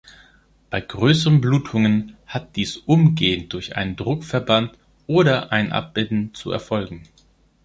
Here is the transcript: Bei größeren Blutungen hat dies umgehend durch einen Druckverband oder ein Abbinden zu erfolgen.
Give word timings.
Bei 0.71 0.81
größeren 0.81 1.41
Blutungen 1.41 2.17
hat 2.25 2.55
dies 2.55 2.75
umgehend 2.75 3.53
durch 3.53 3.75
einen 3.77 3.95
Druckverband 3.97 4.71
oder 5.05 5.51
ein 5.51 5.71
Abbinden 5.71 6.33
zu 6.33 6.49
erfolgen. 6.49 7.03